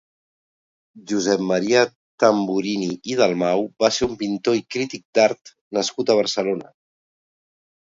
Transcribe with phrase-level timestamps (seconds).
[1.11, 1.83] Josep Maria
[2.25, 6.79] Tamburini i Dalmau va ser un pintor i crític d'art nascut a Barcelona.